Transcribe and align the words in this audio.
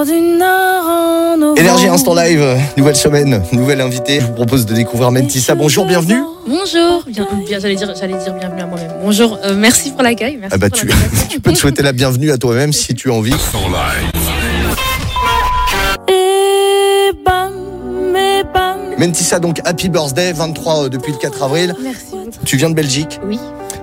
Car 0.00 0.06
du 0.06 0.18
Nord 0.18 0.86
en 0.86 1.36
novembre. 1.36 1.60
Énergie 1.60 1.86
Instant 1.86 2.14
Live, 2.14 2.42
nouvelle 2.78 2.96
semaine, 2.96 3.42
nouvelle 3.52 3.82
invitée. 3.82 4.20
Je 4.20 4.26
vous 4.26 4.32
propose 4.32 4.64
de 4.64 4.72
découvrir 4.72 5.10
Mentissa. 5.10 5.54
Bonjour, 5.54 5.84
bienvenue. 5.84 6.22
Bonjour, 6.46 7.02
bien, 7.06 7.28
bien, 7.46 7.58
j'allais 7.58 7.74
dire, 7.74 7.92
j'allais 7.94 8.16
dire 8.16 8.32
bienvenue 8.32 8.62
à 8.62 8.66
moi-même. 8.66 8.92
Bonjour, 9.02 9.38
euh, 9.44 9.54
merci 9.54 9.90
pour 9.90 10.02
l'accueil. 10.02 10.38
Merci 10.40 10.54
Ah 10.54 10.58
bah 10.58 10.70
pour 10.70 10.78
tu, 10.78 10.86
l'invitation. 10.86 11.28
tu 11.30 11.40
peux 11.40 11.52
te 11.52 11.58
souhaiter 11.58 11.82
la 11.82 11.92
bienvenue 11.92 12.30
à 12.30 12.38
toi-même 12.38 12.72
si 12.72 12.94
tu 12.94 13.10
as 13.10 13.14
envie. 13.14 13.34
Et 16.08 17.10
bam, 17.22 17.52
et 18.16 18.42
bam. 18.54 18.78
Mentissa, 18.96 19.38
donc 19.38 19.60
Happy 19.66 19.90
Birthday, 19.90 20.32
23 20.32 20.84
euh, 20.84 20.88
depuis 20.88 21.12
le 21.12 21.18
4 21.18 21.42
avril. 21.42 21.74
Merci 21.82 22.04
beaucoup. 22.12 22.30
Tu 22.46 22.56
viens 22.56 22.70
de 22.70 22.74
Belgique, 22.74 23.20
Oui, 23.26 23.38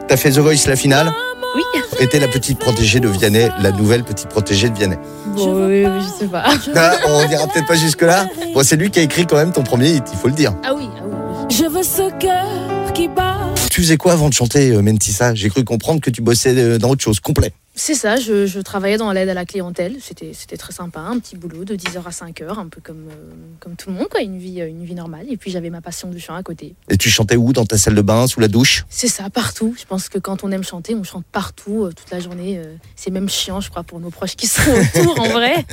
t'as 0.07 0.17
fait 0.17 0.31
The 0.31 0.39
Voice 0.39 0.65
la 0.67 0.75
finale, 0.75 1.11
oui. 1.57 2.07
t'es 2.07 2.19
la 2.19 2.27
petite 2.27 2.59
protégée 2.59 2.99
de 2.99 3.07
Vianney, 3.07 3.49
la 3.61 3.71
nouvelle 3.71 4.03
petite 4.03 4.29
protégée 4.29 4.69
de 4.69 4.75
Vianney. 4.75 4.97
Bon, 5.35 5.67
oui, 5.67 5.85
oui, 5.85 6.01
je 6.01 6.23
sais 6.23 6.27
pas. 6.29 6.43
Ah, 6.75 6.97
on 7.07 7.27
dira 7.27 7.47
peut-être 7.47 7.67
pas 7.67 7.75
jusque-là. 7.75 8.27
Bon, 8.53 8.63
c'est 8.63 8.75
lui 8.75 8.89
qui 8.89 8.99
a 8.99 9.01
écrit 9.01 9.25
quand 9.25 9.37
même 9.37 9.51
ton 9.51 9.63
premier 9.63 9.89
hit, 9.89 10.03
il 10.11 10.17
faut 10.17 10.27
le 10.27 10.33
dire. 10.33 10.53
Ah 10.63 10.73
oui, 10.75 10.89
ah 10.97 11.03
oui. 11.05 11.55
Je 11.55 11.65
veux 11.65 11.83
ce 11.83 12.09
cœur 12.19 12.93
qui 12.93 13.07
bat. 13.07 13.37
Tu 13.71 13.81
faisais 13.81 13.97
quoi 13.97 14.13
avant 14.13 14.29
de 14.29 14.33
chanter 14.33 14.71
euh, 14.71 14.81
Mentissa? 14.81 15.35
J'ai 15.35 15.49
cru 15.49 15.63
comprendre 15.63 16.01
que 16.01 16.09
tu 16.09 16.21
bossais 16.21 16.53
euh, 16.57 16.77
dans 16.77 16.89
autre 16.89 17.03
chose, 17.03 17.19
complet. 17.19 17.53
C'est 17.79 17.93
ça, 17.93 18.15
je, 18.15 18.47
je 18.47 18.59
travaillais 18.59 18.97
dans 18.97 19.11
l'aide 19.11 19.29
à 19.29 19.35
la 19.35 19.45
clientèle. 19.45 19.97
C'était, 20.01 20.31
c'était 20.33 20.57
très 20.57 20.73
sympa, 20.73 20.99
un 20.99 21.19
petit 21.19 21.35
boulot 21.37 21.63
de 21.63 21.75
10h 21.75 21.99
à 22.03 22.09
5h, 22.09 22.57
un 22.57 22.67
peu 22.69 22.81
comme, 22.81 23.07
euh, 23.11 23.33
comme 23.59 23.75
tout 23.75 23.91
le 23.91 23.95
monde, 23.95 24.07
quoi, 24.09 24.21
une 24.21 24.39
vie, 24.39 24.61
euh, 24.61 24.67
une 24.67 24.83
vie 24.83 24.95
normale. 24.95 25.27
Et 25.29 25.37
puis 25.37 25.51
j'avais 25.51 25.69
ma 25.69 25.79
passion 25.79 26.09
du 26.09 26.19
chant 26.19 26.33
à 26.33 26.41
côté. 26.41 26.73
Et 26.89 26.97
tu 26.97 27.11
chantais 27.11 27.35
où 27.35 27.53
Dans 27.53 27.67
ta 27.67 27.77
salle 27.77 27.93
de 27.93 28.01
bain, 28.01 28.25
sous 28.25 28.39
la 28.39 28.47
douche? 28.47 28.83
C'est 28.89 29.07
ça, 29.07 29.29
partout. 29.29 29.75
Je 29.79 29.85
pense 29.85 30.09
que 30.09 30.17
quand 30.17 30.43
on 30.43 30.51
aime 30.51 30.63
chanter, 30.63 30.95
on 30.95 31.03
chante 31.03 31.23
partout, 31.31 31.83
euh, 31.83 31.91
toute 31.95 32.09
la 32.09 32.19
journée. 32.19 32.57
euh, 32.57 32.75
c'est 32.95 33.11
même 33.11 33.29
chiant, 33.29 33.61
je 33.61 33.69
crois, 33.69 33.83
pour 33.83 33.99
nos 33.99 34.09
proches 34.09 34.35
qui 34.35 34.47
sont 34.47 34.61
autour, 34.95 35.19
en 35.19 35.29
vrai. 35.29 35.63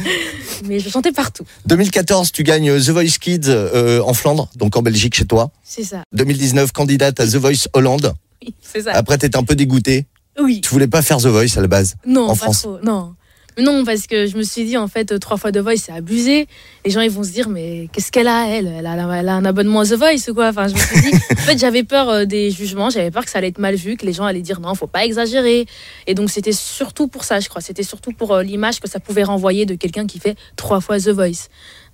Mais 0.66 0.80
je 0.80 0.90
chantais 0.90 1.12
partout. 1.12 1.46
2014, 1.64 2.32
tu 2.32 2.42
gagnes 2.42 2.78
The 2.78 2.90
Voice 2.90 3.16
Kids 3.18 3.48
euh, 3.48 4.02
en 4.02 4.12
Flandre, 4.12 4.50
donc 4.56 4.76
en 4.76 4.82
Belgique 4.82 5.14
chez 5.14 5.24
toi. 5.24 5.50
C'est 5.64 5.84
ça, 5.84 6.02
2019, 6.12 6.70
candidate 6.72 7.18
à 7.18 7.26
The 7.26 7.36
Voice 7.36 7.66
Hollande. 7.72 8.12
oui, 8.42 8.54
c'est 8.60 8.82
ça. 8.82 8.92
Après, 8.92 9.16
t'étais 9.16 9.38
un 9.38 9.42
peu 9.42 9.54
dégoûté. 9.56 10.04
Oui, 10.40 10.60
Tu 10.60 10.70
voulais 10.70 10.88
pas 10.88 11.02
faire 11.02 11.18
The 11.18 11.26
Voice 11.26 11.56
à 11.56 11.60
la 11.60 11.68
base. 11.68 11.96
non, 12.06 12.24
en 12.24 12.28
pas 12.28 12.34
France. 12.34 12.62
trop, 12.62 12.78
non. 12.82 13.14
Non, 13.56 13.84
parce 13.84 14.08
que 14.08 14.26
je 14.26 14.36
me 14.36 14.42
suis 14.42 14.64
dit, 14.64 14.76
en 14.76 14.88
fait, 14.88 15.12
euh, 15.12 15.18
trois 15.20 15.36
fois 15.36 15.52
The 15.52 15.58
Voice, 15.58 15.76
c'est 15.76 15.92
abusé. 15.92 16.48
Les 16.84 16.90
gens, 16.90 17.02
ils 17.02 17.10
vont 17.10 17.22
se 17.22 17.30
dire, 17.30 17.48
mais 17.48 17.88
qu'est-ce 17.92 18.10
qu'elle 18.10 18.26
a, 18.26 18.48
elle? 18.48 18.66
Elle 18.66 18.84
a, 18.84 19.16
elle 19.16 19.28
a 19.28 19.34
un 19.34 19.44
abonnement 19.44 19.80
à 19.82 19.86
The 19.86 19.92
Voice 19.92 20.28
ou 20.28 20.34
quoi? 20.34 20.48
Enfin, 20.48 20.66
je 20.66 20.74
me 20.74 20.78
suis 20.80 21.00
dit, 21.02 21.16
en 21.30 21.36
fait, 21.36 21.56
j'avais 21.56 21.84
peur 21.84 22.08
euh, 22.08 22.24
des 22.24 22.50
jugements, 22.50 22.90
j'avais 22.90 23.12
peur 23.12 23.24
que 23.24 23.30
ça 23.30 23.38
allait 23.38 23.48
être 23.48 23.60
mal 23.60 23.76
vu, 23.76 23.96
que 23.96 24.04
les 24.06 24.12
gens 24.12 24.24
allaient 24.24 24.42
dire, 24.42 24.58
non, 24.58 24.74
faut 24.74 24.88
pas 24.88 25.04
exagérer. 25.04 25.66
Et 26.08 26.14
donc, 26.16 26.30
c'était 26.30 26.50
surtout 26.50 27.06
pour 27.06 27.22
ça, 27.22 27.38
je 27.38 27.48
crois. 27.48 27.60
C'était 27.62 27.84
surtout 27.84 28.10
pour 28.10 28.32
euh, 28.32 28.42
l'image 28.42 28.80
que 28.80 28.90
ça 28.90 28.98
pouvait 28.98 29.22
renvoyer 29.22 29.66
de 29.66 29.76
quelqu'un 29.76 30.08
qui 30.08 30.18
fait 30.18 30.34
trois 30.56 30.80
fois 30.80 30.98
The 30.98 31.10
Voice. 31.10 31.46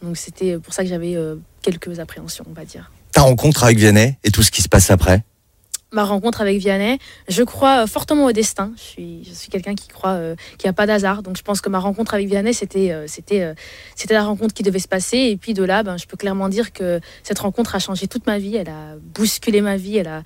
Donc, 0.03 0.17
c'était 0.17 0.57
pour 0.57 0.73
ça 0.73 0.83
que 0.83 0.89
j'avais 0.89 1.15
quelques 1.61 1.99
appréhensions, 2.01 2.47
on 2.49 2.55
va 2.55 2.65
dire. 2.65 2.91
Ta 3.13 3.21
rencontre 3.21 3.65
avec 3.65 3.77
Vianney 3.77 4.17
et 4.25 4.31
tout 4.31 4.43
ce 4.43 4.51
qui 4.51 4.63
se 4.63 4.69
passe 4.71 4.91
après? 4.91 5.25
Ma 5.93 6.05
rencontre 6.05 6.41
avec 6.41 6.59
Vianney, 6.59 6.99
je 7.29 7.43
crois 7.43 7.83
euh, 7.83 7.87
fortement 7.87 8.27
au 8.27 8.33
destin. 8.33 8.73
Je 8.77 8.83
suis, 8.83 9.49
quelqu'un 9.51 9.75
qui 9.75 9.89
croit 9.89 10.13
euh, 10.13 10.37
qu'il 10.59 10.69
a 10.69 10.73
pas 10.73 10.87
d'hasard. 10.87 11.23
Donc 11.23 11.37
je 11.37 11.43
pense 11.43 11.61
que 11.61 11.69
ma 11.69 11.79
rencontre 11.79 12.15
avec 12.15 12.29
Vianney, 12.29 12.53
c'était, 12.53 12.93
euh, 12.93 13.07
euh, 13.33 13.55
c'était 13.95 14.15
la 14.15 14.25
rencontre 14.25 14.55
qui 14.55 14.63
devait 14.63 14.79
se 14.79 14.89
passer. 14.89 15.19
Et 15.19 15.37
puis 15.37 15.55
de 15.55 15.65
là, 15.65 15.83
ben, 15.83 15.97
je 15.97 16.07
peux 16.07 16.17
clairement 16.17 16.49
dire 16.49 16.73
que 16.73 17.01
cette 17.23 17.39
rencontre 17.39 17.75
a 17.75 17.79
changé 17.79 18.07
toute 18.07 18.27
ma 18.27 18.39
vie. 18.39 18.57
Elle 18.57 18.69
a 18.69 18.97
bousculé 19.15 19.61
ma 19.61 19.77
vie. 19.77 19.99
Elle 19.99 20.09
a... 20.09 20.23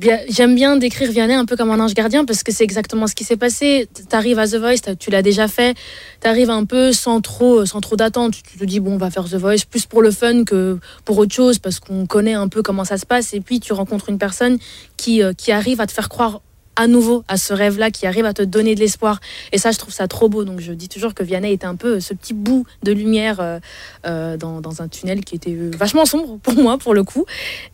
J'aime 0.00 0.56
bien 0.56 0.76
décrire 0.76 1.10
Vianney 1.12 1.34
un 1.34 1.44
peu 1.44 1.56
comme 1.56 1.70
un 1.70 1.78
ange 1.78 1.94
gardien 1.94 2.24
parce 2.24 2.42
que 2.42 2.50
c'est 2.50 2.64
exactement 2.64 3.06
ce 3.06 3.14
qui 3.14 3.22
s'est 3.22 3.36
passé. 3.36 3.88
Tu 3.94 4.16
arrives 4.16 4.40
à 4.40 4.48
The 4.48 4.56
Voice, 4.56 4.96
tu 4.98 5.10
l'as 5.10 5.22
déjà 5.22 5.46
fait. 5.46 5.76
Tu 6.20 6.26
arrives 6.26 6.50
un 6.50 6.64
peu 6.64 6.92
sans 6.92 7.20
trop, 7.20 7.64
sans 7.64 7.80
trop 7.80 7.94
d'attente. 7.94 8.34
Tu 8.42 8.58
te 8.58 8.64
dis, 8.64 8.80
bon, 8.80 8.94
on 8.94 8.98
va 8.98 9.10
faire 9.10 9.24
The 9.24 9.36
Voice 9.36 9.64
plus 9.70 9.86
pour 9.86 10.02
le 10.02 10.10
fun 10.10 10.42
que 10.42 10.78
pour 11.04 11.18
autre 11.18 11.32
chose 11.32 11.60
parce 11.60 11.78
qu'on 11.78 12.06
connaît 12.06 12.34
un 12.34 12.48
peu 12.48 12.60
comment 12.62 12.84
ça 12.84 12.98
se 12.98 13.06
passe. 13.06 13.34
Et 13.34 13.40
puis 13.40 13.60
tu 13.60 13.72
rencontres 13.72 14.08
une 14.08 14.18
personne 14.18 14.58
qui, 14.96 15.22
euh, 15.22 15.32
qui 15.32 15.52
arrive 15.52 15.80
à 15.80 15.86
te 15.86 15.92
faire 15.92 16.08
croire 16.08 16.40
à 16.76 16.86
nouveau 16.86 17.24
à 17.28 17.36
ce 17.36 17.52
rêve-là, 17.52 17.90
qui 17.90 18.06
arrive 18.06 18.24
à 18.24 18.32
te 18.32 18.42
donner 18.42 18.74
de 18.74 18.80
l'espoir. 18.80 19.20
Et 19.52 19.58
ça, 19.58 19.70
je 19.72 19.78
trouve 19.78 19.92
ça 19.94 20.08
trop 20.08 20.28
beau. 20.28 20.44
Donc 20.44 20.60
je 20.60 20.72
dis 20.72 20.88
toujours 20.88 21.14
que 21.14 21.22
Vianney 21.22 21.52
était 21.52 21.66
un 21.66 21.76
peu 21.76 22.00
ce 22.00 22.14
petit 22.14 22.34
bout 22.34 22.66
de 22.82 22.92
lumière 22.92 23.40
euh, 23.40 23.58
euh, 24.06 24.36
dans, 24.36 24.60
dans 24.60 24.82
un 24.82 24.88
tunnel 24.88 25.24
qui 25.24 25.34
était 25.36 25.50
euh, 25.52 25.70
vachement 25.76 26.04
sombre 26.04 26.38
pour 26.42 26.54
moi, 26.54 26.78
pour 26.78 26.94
le 26.94 27.04
coup, 27.04 27.24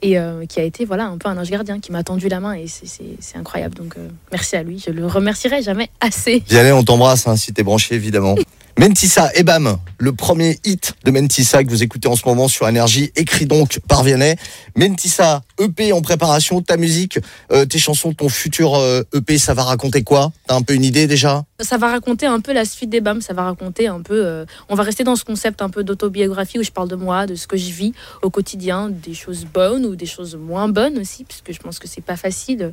et 0.03 0.19
euh, 0.19 0.47
qui 0.47 0.61
a 0.61 0.62
été 0.65 0.84
voilà 0.84 1.06
un 1.06 1.19
peu 1.19 1.28
un 1.28 1.38
ange 1.38 1.50
gardien 1.50 1.81
qui 1.81 1.93
m'a 1.93 2.03
tendu 2.03 2.28
la 2.28 2.41
main. 2.41 2.53
Et 2.55 2.66
c'est- 2.66 2.87
c'est 2.87 3.05
c'est 3.21 3.37
incroyable. 3.38 3.75
Donc 3.75 3.94
euh, 3.97 4.09
merci 4.33 4.56
à 4.56 4.62
lui. 4.62 4.83
Je 4.84 4.91
le 4.91 5.06
remercierai 5.06 5.62
jamais 5.62 5.91
assez. 6.00 6.43
Vianney, 6.49 6.72
on 6.72 6.82
t'embrasse 6.84 7.27
hein, 7.27 7.37
si 7.37 7.53
t'es 7.53 7.62
branché, 7.62 7.94
évidemment. 7.94 8.34
Mentissa 8.81 9.31
et 9.35 9.43
bam, 9.43 9.77
le 9.99 10.13
premier 10.15 10.59
hit 10.65 10.95
de 11.05 11.11
Mentissa 11.11 11.63
que 11.63 11.69
vous 11.69 11.83
écoutez 11.83 12.09
en 12.09 12.17
ce 12.17 12.27
moment 12.27 12.49
sur 12.49 12.67
Énergie, 12.67 13.13
écrit 13.15 13.45
donc 13.45 13.79
par 13.87 14.03
Vianney. 14.03 14.37
Mentissa, 14.75 15.43
EP 15.59 15.93
en 15.93 16.01
préparation, 16.01 16.63
ta 16.63 16.79
musique, 16.79 17.19
euh, 17.53 17.67
tes 17.67 17.79
chansons, 17.79 18.15
ton 18.15 18.31
futur 18.31 18.77
euh, 18.77 19.03
EP, 19.13 19.37
ça 19.37 19.53
va 19.53 19.65
raconter 19.65 20.03
quoi? 20.03 20.33
T'as 20.47 20.55
un 20.55 20.63
peu 20.63 20.73
une 20.73 20.85
idée 20.85 21.07
déjà? 21.07 21.45
Ça 21.61 21.77
va 21.77 21.91
raconter 21.91 22.25
un 22.25 22.41
peu 22.41 22.55
la 22.55 22.65
suite 22.65 22.89
des 22.89 23.03
BAM, 23.03 23.21
ça 23.21 23.35
va 23.35 23.43
raconter 23.43 23.87
un 23.87 24.01
peu... 24.01 24.25
euh, 24.25 24.47
on 24.71 24.77
va 24.77 24.83
rester 24.83 25.05
dans 25.05 25.17
ce 25.17 25.25
concept 25.27 25.61
un 25.61 25.69
peu 25.69 25.85
d'autobiographie 25.85 26.59
où 26.59 26.62
je 26.62 26.71
parle 26.71 26.89
de 26.89 26.97
moi, 26.97 27.27
de 27.27 27.35
ce 27.35 27.47
que 27.47 27.59
je 27.59 27.71
vis 27.71 27.93
au 28.23 28.31
quotidien, 28.31 28.89
des 28.89 29.12
choses 29.12 29.45
bonnes 29.45 29.85
ou 29.85 29.95
des 29.95 30.07
choses 30.07 30.37
moins 30.37 30.69
bonnes 30.69 30.97
aussi, 30.97 31.25
puisque 31.25 31.53
je 31.53 31.59
pense 31.59 31.79
que 31.79 31.87
c'est 31.87 32.01
pas 32.01 32.17
facile 32.17 32.73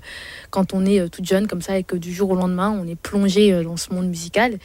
quand 0.52 0.74
on 0.74 0.86
est 0.86 1.10
toute 1.10 1.26
jeune 1.26 1.48
comme 1.48 1.62
ça 1.62 1.78
et 1.78 1.84
que 1.84 1.98
du 1.98 2.14
jour 2.14 2.30
au 2.30 2.36
lendemain 2.36 2.70
on 2.82 2.88
est 2.88 2.96
plongé 2.96 3.62
dans 3.62 3.76
ce 3.76 3.94
monde 3.94 4.08
musical 4.08 4.58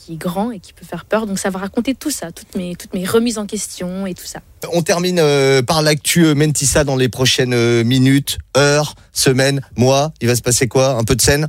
qui 0.00 0.14
est 0.14 0.16
grand 0.16 0.50
et 0.50 0.60
qui 0.60 0.72
peut 0.72 0.84
faire 0.86 1.04
peur. 1.04 1.26
Donc 1.26 1.38
ça 1.38 1.50
va 1.50 1.58
raconter 1.58 1.94
tout 1.94 2.10
ça, 2.10 2.32
toutes 2.32 2.54
mes, 2.56 2.74
toutes 2.76 2.94
mes 2.94 3.04
remises 3.04 3.38
en 3.38 3.46
question 3.46 4.06
et 4.06 4.14
tout 4.14 4.24
ça. 4.24 4.40
On 4.72 4.82
termine 4.82 5.18
euh, 5.18 5.62
par 5.62 5.82
l'actu 5.82 6.24
euh, 6.24 6.34
Mentissa 6.34 6.84
dans 6.84 6.96
les 6.96 7.08
prochaines 7.08 7.52
euh, 7.54 7.84
minutes, 7.84 8.38
heures, 8.56 8.94
semaines, 9.12 9.60
mois. 9.76 10.12
Il 10.20 10.28
va 10.28 10.34
se 10.36 10.42
passer 10.42 10.68
quoi? 10.68 10.90
Un 10.96 11.04
peu 11.04 11.14
de 11.16 11.20
scène? 11.20 11.48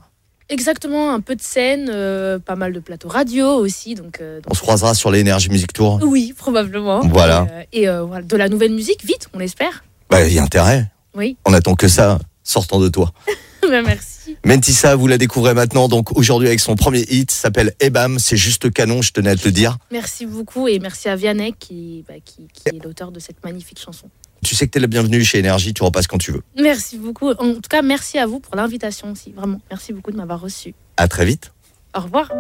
Exactement, 0.49 1.13
un 1.13 1.21
peu 1.21 1.35
de 1.35 1.41
scène, 1.41 1.89
euh, 1.93 2.37
pas 2.37 2.55
mal 2.57 2.73
de 2.73 2.79
plateaux 2.81 3.07
radio 3.07 3.47
aussi. 3.47 3.95
Donc, 3.95 4.19
euh, 4.19 4.41
donc- 4.41 4.51
On 4.51 4.53
se 4.53 4.61
croisera 4.61 4.93
sur 4.93 5.09
l'Énergie 5.09 5.49
Music 5.49 5.71
Tour. 5.71 5.99
Oui, 6.03 6.33
probablement. 6.37 6.99
Voilà. 7.07 7.47
Et 7.71 7.87
voilà, 7.87 8.21
de 8.25 8.35
la 8.35 8.49
nouvelle 8.49 8.73
musique, 8.73 9.05
vite, 9.05 9.29
on 9.33 9.39
espère. 9.39 9.83
Bah, 10.09 10.25
il 10.27 10.33
y 10.33 10.39
a 10.39 10.43
intérêt. 10.43 10.91
Oui, 11.15 11.37
On 11.45 11.53
attend 11.53 11.75
que 11.75 11.87
ça 11.87 12.19
sortant 12.43 12.79
de 12.79 12.89
toi. 12.89 13.11
Ben, 13.61 13.83
merci. 13.85 14.10
Mentissa, 14.45 14.95
vous 14.95 15.07
la 15.07 15.17
découvrez 15.17 15.53
maintenant, 15.53 15.87
donc 15.87 16.17
aujourd'hui 16.17 16.47
avec 16.47 16.59
son 16.59 16.75
premier 16.75 17.01
hit, 17.09 17.31
s'appelle 17.31 17.73
Ebam, 17.79 18.19
c'est 18.19 18.37
juste 18.37 18.71
canon, 18.71 19.01
je 19.01 19.11
tenais 19.11 19.31
à 19.31 19.35
te 19.35 19.45
le 19.45 19.51
dire. 19.51 19.77
Merci 19.91 20.25
beaucoup 20.25 20.67
et 20.67 20.79
merci 20.79 21.09
à 21.09 21.15
Vianney 21.15 21.53
qui, 21.59 22.03
bah, 22.07 22.15
qui, 22.23 22.47
qui 22.53 22.75
est 22.75 22.83
l'auteur 22.83 23.11
de 23.11 23.19
cette 23.19 23.43
magnifique 23.43 23.79
chanson. 23.79 24.09
Tu 24.43 24.55
sais 24.55 24.65
que 24.65 24.71
t'es 24.71 24.79
la 24.79 24.87
bienvenue 24.87 25.23
chez 25.23 25.37
Énergie, 25.37 25.73
tu 25.73 25.83
repasses 25.83 26.07
quand 26.07 26.17
tu 26.17 26.31
veux. 26.31 26.41
Merci 26.59 26.97
beaucoup. 26.97 27.29
En 27.29 27.53
tout 27.53 27.69
cas, 27.69 27.81
merci 27.81 28.17
à 28.17 28.25
vous 28.25 28.39
pour 28.39 28.55
l'invitation 28.55 29.11
aussi. 29.11 29.31
Vraiment, 29.31 29.61
merci 29.69 29.93
beaucoup 29.93 30.11
de 30.11 30.17
m'avoir 30.17 30.41
reçu. 30.41 30.73
À 30.97 31.07
très 31.07 31.25
vite. 31.25 31.51
Au 31.95 32.01
revoir. 32.01 32.31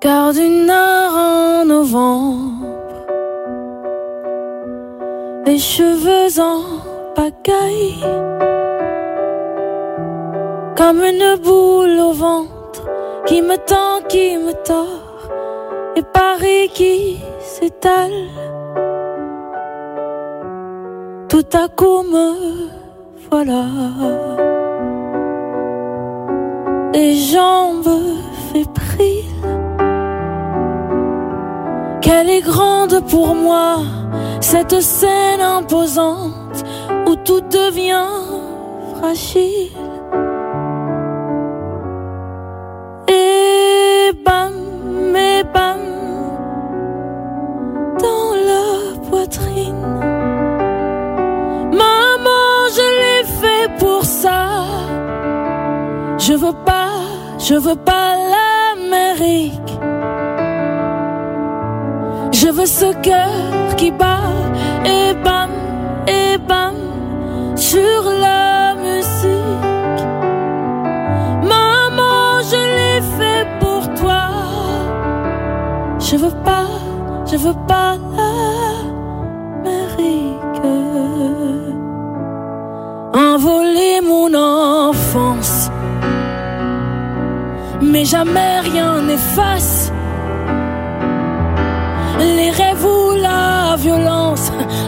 Car 0.00 0.32
du 0.32 0.48
nord 0.48 1.12
en 1.12 1.64
novembre, 1.64 2.57
les 5.48 5.58
cheveux 5.58 6.38
en 6.42 6.60
pagaille, 7.14 8.04
comme 10.76 11.00
une 11.12 11.36
boule 11.42 11.98
au 12.08 12.12
ventre 12.12 12.82
qui 13.24 13.40
me 13.40 13.56
tend, 13.56 14.06
qui 14.10 14.36
me 14.36 14.52
tord, 14.70 15.20
et 15.96 16.02
Paris 16.02 16.68
qui 16.74 17.18
s'étale. 17.40 18.20
Tout 21.30 21.50
à 21.54 21.66
coup 21.78 22.02
me 22.02 22.26
voilà, 23.30 23.64
les 26.92 27.14
jambes 27.14 27.96
fébriles. 28.52 29.24
Qu'elle 32.02 32.28
est 32.28 32.44
grande 32.52 33.00
pour 33.10 33.34
moi, 33.34 33.78
cette 34.40 34.80
scène 34.80 35.40
imposante 35.40 36.64
où 37.06 37.16
tout 37.16 37.40
devient 37.40 38.06
fragile. 38.96 39.70
Et 43.08 44.12
bam, 44.24 45.16
et 45.16 45.42
bam, 45.54 45.80
dans 48.00 48.34
la 48.50 49.08
poitrine. 49.08 49.82
Maman, 51.72 52.68
je 52.76 52.86
l'ai 53.00 53.24
fait 53.40 53.70
pour 53.78 54.04
ça. 54.04 54.46
Je 56.18 56.34
veux 56.34 56.64
pas, 56.64 56.90
je 57.38 57.54
veux 57.54 57.76
pas 57.76 58.14
l'Amérique. 58.32 59.57
Je 62.48 62.52
veux 62.54 62.64
ce 62.64 62.90
cœur 63.02 63.76
qui 63.76 63.90
bat 63.90 64.22
et 64.82 65.12
bam, 65.22 65.50
et 66.06 66.38
bam, 66.38 66.76
sur 67.54 68.02
la 68.22 68.74
musique. 68.74 70.06
Maman, 71.42 72.40
je 72.50 72.60
l'ai 72.76 73.00
fait 73.18 73.46
pour 73.60 73.82
toi. 74.00 74.30
Je 75.98 76.16
veux 76.16 76.36
pas, 76.42 76.68
je 77.30 77.36
veux 77.36 77.58
pas 77.66 77.98
l'Amérique. 79.66 80.62
Envoler 83.12 84.00
mon 84.00 84.32
enfance. 84.32 85.70
Mais 87.82 88.06
jamais 88.06 88.60
rien 88.60 89.02
n'efface 89.02 89.92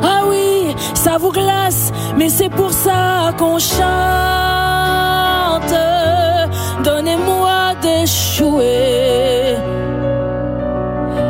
Ah 0.02 0.22
oui, 0.28 0.74
ça 0.94 1.16
vous 1.18 1.30
glace, 1.30 1.92
mais 2.16 2.28
c'est 2.28 2.48
pour 2.48 2.72
ça 2.72 3.32
qu'on 3.38 3.58
chante. 3.58 3.80
Donnez-moi 6.82 7.74
d'échouer 7.82 9.56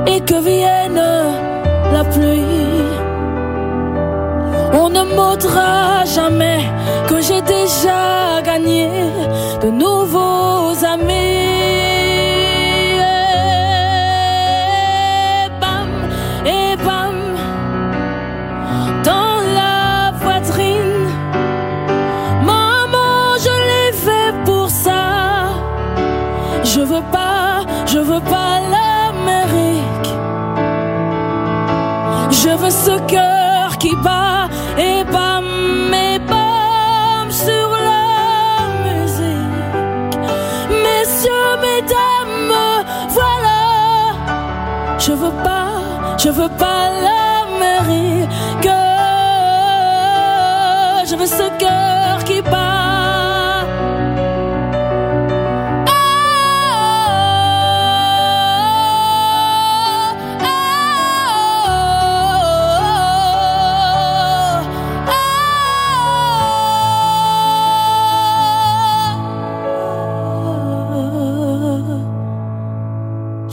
et 0.06 0.20
que 0.20 0.40
vienne 0.40 1.02
la 1.92 2.04
pluie. 2.04 2.42
On 4.72 4.88
ne 4.88 5.02
m'audra 5.14 6.04
jamais 6.06 6.62
que 7.08 7.20
j'ai 7.20 7.42
déjà 7.42 8.40
gagné 8.42 8.88
de 9.62 9.70
nouveaux 9.70 10.72
amis. 10.84 11.29
Je 26.80 27.98
veux 27.98 28.20
pas 28.20 28.60
l'Amérique. 28.74 30.10
Je 32.30 32.48
veux 32.56 32.70
ce 32.70 32.98
cœur 33.06 33.76
qui 33.78 33.94
bat 33.96 34.48
et 34.78 35.04
bam 35.04 35.44
et 35.92 36.18
bam 36.20 37.30
sur 37.30 37.70
la 37.90 38.06
musique. 38.86 40.18
Messieurs, 40.84 41.52
mesdames, 41.68 42.54
voilà. 43.18 43.60
Je 44.98 45.12
veux 45.12 45.36
pas, 45.44 46.16
je 46.18 46.30
veux 46.30 46.48
pas 46.48 46.82
l'Amérique. 47.04 48.68
Je 51.08 51.14
veux 51.16 51.26
ce 51.26 51.58
cœur 51.58 51.99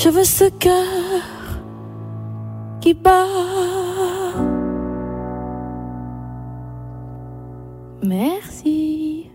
Je 0.07 0.11
veux 0.13 0.23
ce 0.23 0.45
cœur 0.45 0.85
qui 2.79 2.93
bat. 2.93 3.25
Merci. 8.01 9.26